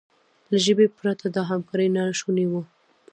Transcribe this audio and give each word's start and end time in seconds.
له 0.49 0.57
ژبې 0.65 0.87
پرته 0.97 1.25
دا 1.35 1.41
همکاري 1.51 1.87
ناشونې 1.97 2.45
وه. 2.51 2.61